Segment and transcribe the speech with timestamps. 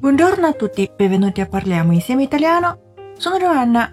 [0.00, 2.94] Buongiorno a tutti, benvenuti a parliamo insieme italiano.
[3.18, 3.92] Sono Joanna。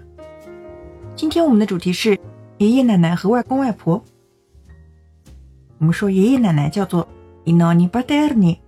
[1.14, 2.18] 今天我们的主题是
[2.56, 4.02] 爷爷奶奶和外公外婆。
[5.76, 7.06] 我们说爷爷奶奶叫做
[7.44, 8.58] i nonni paterni，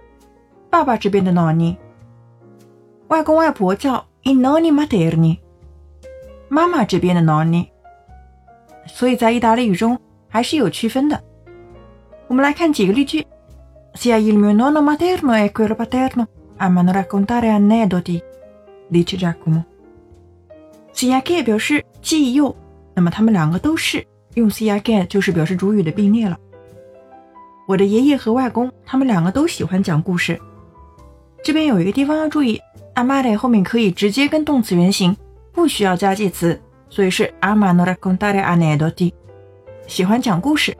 [0.68, 1.78] 爸爸这边的 nonni。
[3.08, 5.38] 外公外婆叫 i nonni materni，
[6.50, 7.68] 妈妈这边的 nonni。
[8.86, 9.98] 所以在意大利语中
[10.28, 11.18] 还是有区分的。
[12.28, 13.26] 我们来看几个例句
[13.94, 16.26] ：Sia il mio nonno materno e quello paterno
[16.60, 18.22] amano raccontare aneddoti.
[18.88, 19.64] Dice Giacomo.
[20.92, 22.54] Sia che 表示既又，
[22.94, 26.38] 那么他们两个都是用 sia che 就是表示主语的并列了。
[27.66, 30.38] 我的爷爷和外公，他们两个都喜欢讲故事。
[31.42, 32.60] 这边有一个地方要注意
[32.94, 35.16] ，amare 后面可以直接跟动词原形，
[35.52, 36.60] 不需要加介词。
[36.90, 39.12] 所以是 amano raccontare aneddoti，
[39.86, 40.76] 喜欢讲故事，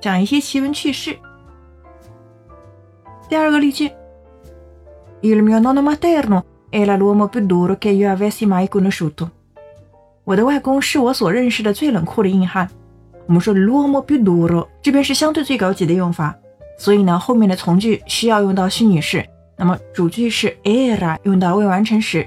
[0.00, 1.14] 讲一些奇闻趣事。
[3.28, 3.92] 第二个例句
[5.22, 9.30] ，Il mio nonno materno era l'uomo più duro che io avessi mai conosciuto。
[10.24, 12.68] 我的外公是我所认识的最冷酷的硬汉。
[13.26, 16.34] 我们说 l'uomo più duro，这边是相对最高级的用法，
[16.78, 19.24] 所以呢，后面的从句需要用到虚拟式，
[19.56, 22.26] 那么主句是 era 用到未完成时。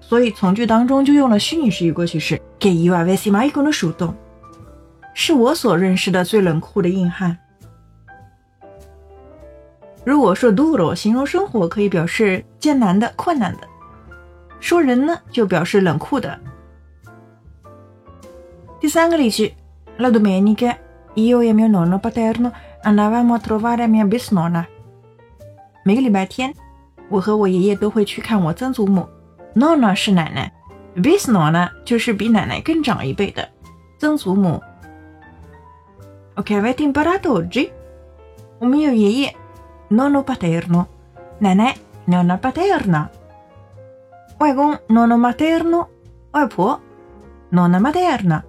[0.00, 4.12] 所以从句当中就用了虚拟式与过去式，che io avessi mai conosciuto，
[5.14, 7.36] 是我所认识的最冷酷的硬汉。
[10.06, 13.66] 如果说 duro 形容生活，可以表示艰难的、困难的；
[14.60, 16.38] 说人呢，就表示冷酷的。
[18.78, 19.52] 第三个例句
[19.98, 20.76] ，La domenica
[21.16, 22.52] io e mio nonno paterno
[22.84, 24.66] andavamo a trovare mia bisnonna。
[25.82, 26.54] 每个礼拜天，
[27.08, 29.08] 我和我爷爷都会去看我曾祖母。
[29.56, 30.52] Nonna 是奶奶
[30.94, 33.48] ，Bisno 呢就是比奶奶更长一辈的
[33.98, 34.62] 曾祖母。
[36.36, 37.70] OK，avete imparato oggi？
[38.60, 39.34] 我们有爷爷
[39.89, 40.85] ，nonno paterno，
[41.39, 41.75] 奶奶，
[42.07, 43.07] nonna paterna，
[44.39, 45.87] 外公，nonno materno，
[46.31, 46.79] 外婆，
[47.51, 48.41] nonna materna。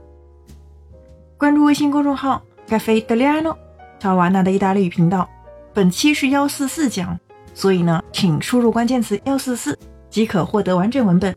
[1.36, 3.56] 关注微信公众号 “Cafe Italiano”，
[3.98, 5.28] 乔瓦纳的意大利语频道。
[5.74, 7.18] 本期是幺四四讲，
[7.54, 9.78] 所以呢，请输入关键词幺四四。
[10.10, 11.34] 即可获得完整文本。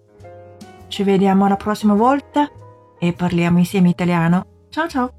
[0.89, 2.49] Ci vediamo la prossima volta
[2.99, 4.43] e parliamo insieme italiano.
[4.69, 5.18] Ciao ciao!